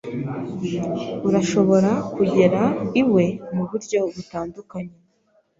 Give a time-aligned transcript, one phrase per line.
[1.27, 2.61] Urashobora kugera
[3.01, 4.95] iwe muburyo butandukanye.